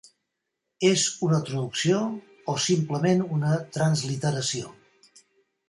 És 0.87 1.03
una 1.27 1.41
traducció 1.49 1.99
o 2.53 2.57
simplement 2.69 3.21
una 3.39 3.53
transliteració? 3.79 4.73